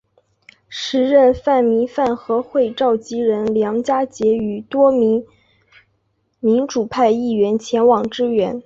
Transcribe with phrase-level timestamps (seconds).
[0.67, 5.23] 时任泛民饭盒会召集人梁家杰与多名
[6.39, 8.59] 民主派议员前往支援。